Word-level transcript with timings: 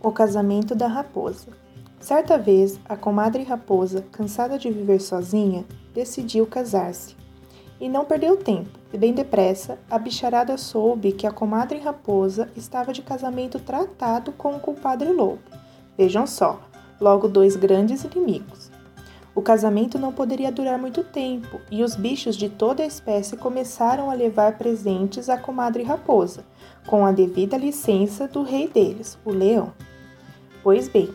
O 0.00 0.12
casamento 0.12 0.74
da 0.76 0.86
raposa. 0.86 1.48
Certa 1.98 2.38
vez, 2.38 2.78
a 2.88 2.96
comadre 2.96 3.42
raposa, 3.42 4.04
cansada 4.12 4.56
de 4.56 4.70
viver 4.70 5.00
sozinha, 5.00 5.66
decidiu 5.92 6.46
casar-se. 6.46 7.16
E 7.80 7.88
não 7.88 8.04
perdeu 8.04 8.36
tempo, 8.36 8.70
e 8.92 8.98
bem 8.98 9.12
depressa, 9.12 9.78
a 9.90 9.98
bicharada 9.98 10.56
soube 10.56 11.12
que 11.12 11.26
a 11.26 11.32
comadre 11.32 11.78
raposa 11.78 12.48
estava 12.56 12.92
de 12.92 13.02
casamento 13.02 13.58
tratado 13.58 14.30
com 14.32 14.54
o 14.54 14.60
compadre 14.60 15.12
lobo. 15.12 15.40
Vejam 15.96 16.26
só, 16.26 16.60
logo 17.00 17.26
dois 17.26 17.56
grandes 17.56 18.04
inimigos. 18.04 18.70
O 19.38 19.40
casamento 19.40 20.00
não 20.00 20.12
poderia 20.12 20.50
durar 20.50 20.76
muito 20.80 21.04
tempo, 21.04 21.60
e 21.70 21.84
os 21.84 21.94
bichos 21.94 22.34
de 22.34 22.48
toda 22.48 22.82
a 22.82 22.86
espécie 22.86 23.36
começaram 23.36 24.10
a 24.10 24.14
levar 24.14 24.58
presentes 24.58 25.28
à 25.28 25.38
comadre 25.38 25.84
raposa, 25.84 26.44
com 26.88 27.06
a 27.06 27.12
devida 27.12 27.56
licença 27.56 28.26
do 28.26 28.42
rei 28.42 28.66
deles, 28.66 29.16
o 29.24 29.30
leão. 29.30 29.72
Pois 30.60 30.88
bem, 30.88 31.14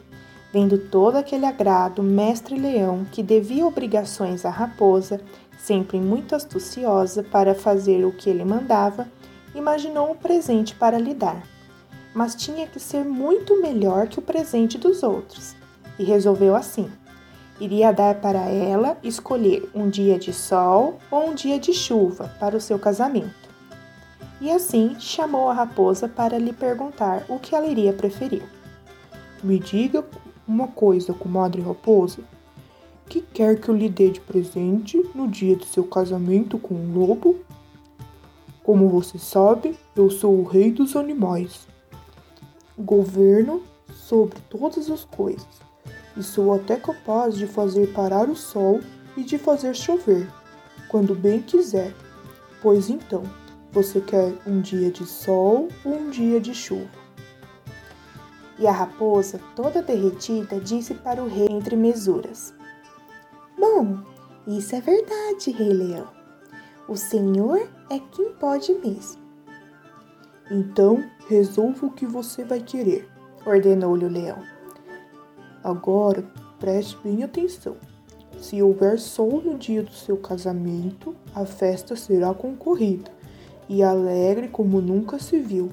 vendo 0.54 0.78
todo 0.78 1.18
aquele 1.18 1.46
agrado, 1.46 2.02
mestre 2.02 2.58
leão, 2.58 3.06
que 3.12 3.22
devia 3.22 3.68
obrigações 3.68 4.46
à 4.46 4.50
raposa, 4.50 5.20
sempre 5.60 6.00
muito 6.00 6.34
astuciosa 6.34 7.24
para 7.24 7.54
fazer 7.54 8.06
o 8.06 8.14
que 8.14 8.30
ele 8.30 8.46
mandava, 8.46 9.06
imaginou 9.54 10.10
um 10.10 10.16
presente 10.16 10.74
para 10.74 10.98
lhe 10.98 11.14
dar. 11.14 11.44
Mas 12.16 12.36
tinha 12.36 12.68
que 12.68 12.80
ser 12.80 13.04
muito 13.04 13.62
melhor 13.62 14.08
que 14.08 14.20
o 14.20 14.22
presente 14.22 14.78
dos 14.78 15.04
outros, 15.04 15.58
e 16.00 16.06
resolveu 16.06 16.56
assim: 16.56 16.90
iria 17.60 17.92
dar 17.92 18.16
para 18.16 18.40
ela 18.40 18.98
escolher 19.04 19.70
um 19.74 19.90
dia 19.90 20.18
de 20.18 20.34
sol 20.34 20.98
ou 21.12 21.30
um 21.30 21.36
dia 21.36 21.60
de 21.60 21.74
chuva 21.74 22.34
para 22.40 22.58
o 22.58 22.62
seu 22.62 22.80
casamento. 22.80 23.50
E 24.42 24.52
assim 24.52 24.96
chamou 25.00 25.50
a 25.50 25.54
raposa 25.54 26.08
para 26.08 26.38
lhe 26.38 26.52
perguntar 26.52 27.26
o 27.30 27.40
que 27.40 27.56
ela 27.56 27.68
iria 27.68 27.94
preferir. 27.94 28.44
Me 29.44 29.60
diga 29.60 30.04
uma 30.48 30.68
coisa, 30.68 31.14
comadre 31.14 31.62
raposa. 31.62 32.20
Que 33.08 33.22
quer 33.22 33.60
que 33.60 33.70
eu 33.70 33.76
lhe 33.76 33.90
dê 33.90 34.10
de 34.10 34.20
presente 34.20 34.98
no 35.14 35.28
dia 35.28 35.56
do 35.56 35.66
seu 35.66 35.84
casamento 35.84 36.58
com 36.58 36.74
o 36.74 36.94
lobo? 36.94 37.40
Como 38.64 38.90
você 38.90 39.20
sabe, 39.20 39.78
eu 39.96 40.10
sou 40.10 40.40
o 40.40 40.44
rei 40.44 40.72
dos 40.72 40.96
animais. 40.96 41.68
Governo 42.78 43.62
sobre 43.94 44.40
todas 44.50 44.90
as 44.90 45.04
coisas 45.04 45.73
e 46.16 46.24
sou 46.24 46.54
até 46.54 46.76
capaz 46.76 47.36
de 47.36 47.48
fazer 47.48 47.88
parar 47.94 48.30
o 48.30 48.36
sol 48.36 48.82
e 49.18 49.24
de 49.24 49.38
fazer 49.38 49.76
chover, 49.76 50.30
quando 50.88 51.16
bem 51.16 51.42
quiser. 51.42 51.94
Pois 52.62 52.90
então, 52.90 53.24
você 53.72 54.00
quer 54.00 54.34
um 54.46 54.62
dia 54.62 54.92
de 54.92 55.06
sol 55.06 55.68
ou 55.84 55.94
um 55.94 56.10
dia 56.10 56.40
de 56.40 56.54
chuva? 56.54 57.04
E 58.60 58.68
a 58.68 58.72
raposa, 58.72 59.40
toda 59.56 59.82
derretida, 59.82 60.60
disse 60.60 60.94
para 60.94 61.24
o 61.24 61.28
rei 61.28 61.48
entre 61.50 61.76
mesuras: 61.76 62.54
Bom, 63.58 63.98
isso 64.48 64.76
é 64.76 64.82
verdade, 64.82 65.52
Rei 65.52 65.74
Leão. 65.74 66.08
O 66.88 66.96
Senhor 66.96 67.68
é 67.90 68.00
quem 68.12 68.34
pode 68.34 68.74
mesmo. 68.74 69.24
Então, 70.52 71.04
resolva 71.28 71.86
o 71.86 71.92
que 71.92 72.06
você 72.06 72.44
vai 72.44 72.60
querer, 72.60 73.10
ordenou-lhe 73.46 74.06
o 74.06 74.10
leão. 74.10 74.44
Agora, 75.64 76.26
preste 76.60 76.98
bem 77.02 77.24
atenção. 77.24 77.78
Se 78.38 78.62
houver 78.62 79.00
sol 79.00 79.42
no 79.42 79.58
dia 79.58 79.82
do 79.82 79.94
seu 79.94 80.18
casamento, 80.18 81.16
a 81.34 81.46
festa 81.46 81.96
será 81.96 82.34
concorrida 82.34 83.10
e 83.70 83.82
alegre 83.82 84.50
como 84.50 84.82
nunca 84.82 85.18
se 85.18 85.40
viu. 85.40 85.72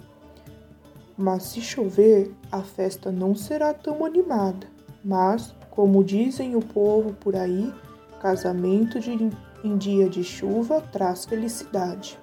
Mas 1.18 1.42
se 1.42 1.60
chover, 1.60 2.32
a 2.52 2.62
festa 2.62 3.10
não 3.10 3.34
será 3.34 3.74
tão 3.74 4.04
animada. 4.04 4.68
Mas, 5.04 5.54
como 5.70 6.04
dizem 6.04 6.54
o 6.54 6.60
povo 6.60 7.12
por 7.14 7.34
aí, 7.34 7.72
casamento 8.20 9.00
de, 9.00 9.30
em 9.64 9.76
dia 9.76 10.08
de 10.08 10.22
chuva 10.22 10.80
traz 10.80 11.24
felicidade. 11.24 12.16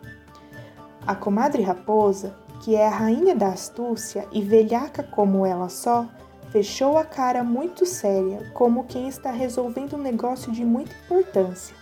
A 1.05 1.16
comadre 1.16 1.63
raposa, 1.63 2.34
que 2.63 2.75
é 2.75 2.88
a 2.88 2.91
rainha 2.91 3.35
da 3.35 3.49
astúcia 3.49 4.25
e 4.31 4.41
velhaca 4.41 5.03
como 5.03 5.45
ela 5.45 5.69
só, 5.69 6.07
fechou 6.52 6.97
a 6.97 7.03
cara 7.03 7.44
muito 7.44 7.85
séria, 7.85 8.50
como 8.53 8.85
quem 8.85 9.08
está 9.08 9.31
resolvendo 9.31 9.96
um 9.96 10.02
negócio 10.02 10.52
de 10.52 10.63
muita 10.63 10.96
importância. 11.06 11.75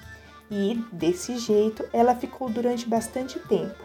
E, 0.49 0.83
desse 0.91 1.37
jeito, 1.37 1.83
ela 1.91 2.15
ficou 2.15 2.49
durante 2.49 2.87
bastante 2.87 3.39
tempo. 3.39 3.83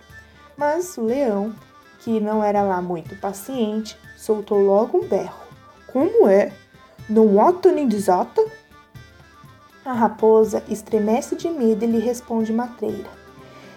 Mas 0.57 0.97
o 0.99 1.03
leão, 1.03 1.55
que 2.01 2.21
não 2.21 2.45
era 2.45 2.63
lá 2.63 2.83
muito 2.83 3.17
paciente, 3.17 3.97
soltou 4.17 4.61
logo 4.61 4.99
um 4.99 5.09
berro. 5.09 5.41
Como 5.87 6.29
é? 6.29 6.53
Não 7.09 7.41
ata 7.41 7.73
nem 7.73 7.89
desata? 7.89 8.45
A 9.85 9.93
raposa 9.93 10.63
estremece 10.69 11.35
de 11.35 11.49
medo 11.49 11.85
e 11.85 11.89
lhe 11.89 11.99
responde 11.99 12.53
matreira. 12.53 13.09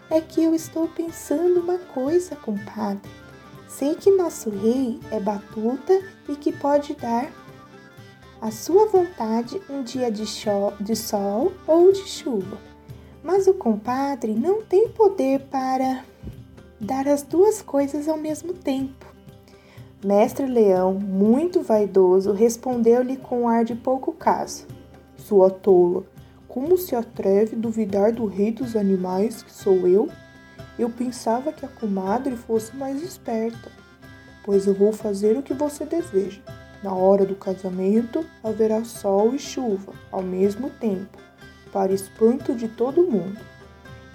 É 0.10 0.20
que 0.20 0.44
eu 0.44 0.54
estou 0.54 0.88
pensando 0.88 1.62
uma 1.62 1.78
coisa, 1.78 2.36
compadre. 2.36 3.10
Sei 3.78 3.96
que 3.96 4.12
nosso 4.12 4.52
rei 4.52 5.00
é 5.10 5.20
batuta 5.20 6.00
e 6.30 6.36
que 6.36 6.52
pode 6.52 6.94
dar 6.94 7.28
à 8.40 8.52
sua 8.52 8.86
vontade 8.86 9.60
um 9.68 9.82
dia 9.82 10.12
de, 10.12 10.26
de 10.80 10.96
sol 10.96 11.52
ou 11.66 11.92
de 11.92 12.08
chuva. 12.08 12.60
Mas 13.24 13.48
o 13.48 13.54
compadre 13.56 14.36
não 14.36 14.62
tem 14.62 14.90
poder 14.90 15.40
para 15.50 16.06
dar 16.80 17.08
as 17.08 17.24
duas 17.24 17.64
coisas 17.64 18.08
ao 18.08 18.16
mesmo 18.16 18.54
tempo. 18.54 19.08
Mestre 20.06 20.46
Leão, 20.46 20.94
muito 20.94 21.64
vaidoso, 21.64 22.32
respondeu-lhe 22.32 23.18
com 23.18 23.50
ar 23.50 23.66
de 23.66 23.74
pouco 23.74 24.12
caso. 24.12 24.68
Sua 25.18 25.50
tola, 25.50 26.04
como 26.48 26.78
se 26.78 26.96
atreve 26.96 27.56
duvidar 27.56 28.12
do 28.12 28.28
rei 28.28 28.52
dos 28.52 28.76
animais, 28.76 29.42
que 29.42 29.52
sou 29.52 29.88
eu? 29.88 30.08
Eu 30.78 30.90
pensava 30.90 31.52
que 31.52 31.66
a 31.66 31.70
comadre 31.70 32.36
fosse 32.36 32.76
mais 32.76 33.02
esperta. 33.02 33.72
Pois 34.44 34.66
eu 34.66 34.74
vou 34.74 34.92
fazer 34.92 35.38
o 35.38 35.44
que 35.44 35.54
você 35.54 35.86
deseja. 35.86 36.42
Na 36.84 36.94
hora 36.94 37.26
do 37.26 37.36
casamento 37.36 38.26
haverá 38.44 38.84
sol 38.84 39.34
e 39.34 39.40
chuva 39.40 39.94
ao 40.12 40.22
mesmo 40.22 40.70
tempo, 40.70 41.18
para 41.72 41.94
espanto 41.94 42.54
de 42.54 42.68
todo 42.68 43.10
mundo. 43.10 43.40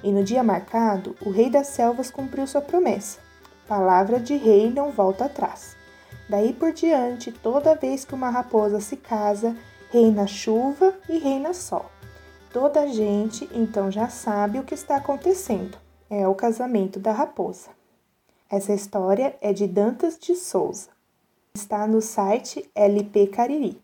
E 0.02 0.12
no 0.12 0.22
dia 0.22 0.42
marcado, 0.42 1.16
o 1.24 1.30
rei 1.30 1.48
das 1.48 1.68
selvas 1.68 2.10
cumpriu 2.10 2.46
sua 2.46 2.60
promessa. 2.60 3.20
Palavra 3.66 4.20
de 4.20 4.36
rei 4.36 4.70
não 4.70 4.90
volta 4.90 5.24
atrás. 5.24 5.76
Daí 6.28 6.52
por 6.52 6.72
diante, 6.72 7.32
toda 7.32 7.74
vez 7.74 8.04
que 8.04 8.14
uma 8.14 8.28
raposa 8.28 8.80
se 8.80 8.96
casa, 8.96 9.56
reina 9.90 10.26
chuva 10.26 10.94
e 11.08 11.18
reina 11.18 11.54
sol. 11.54 11.90
Toda 12.52 12.86
gente 12.88 13.48
então 13.52 13.90
já 13.90 14.08
sabe 14.08 14.58
o 14.58 14.64
que 14.64 14.74
está 14.74 14.96
acontecendo. 14.96 15.78
É 16.10 16.26
o 16.26 16.34
casamento 16.34 16.98
da 16.98 17.12
raposa. 17.12 17.68
Essa 18.48 18.72
história 18.72 19.36
é 19.42 19.52
de 19.52 19.66
Dantas 19.66 20.18
de 20.18 20.34
Souza. 20.34 20.88
Está 21.54 21.86
no 21.86 22.00
site 22.00 22.66
LP 22.74 23.26
Cariri. 23.26 23.76